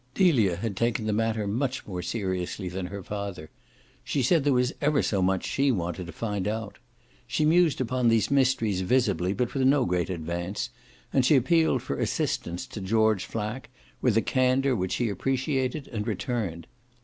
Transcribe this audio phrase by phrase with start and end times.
[0.15, 3.51] Delia had taken the matter much more seriously than her father;
[4.03, 6.79] she said there was ever so much she wanted to find out.
[7.27, 10.71] She mused upon these mysteries visibly, but with no great advance,
[11.13, 13.69] and she appealed for assistance to George Flack,
[14.01, 16.65] with a candour which he appreciated and returned.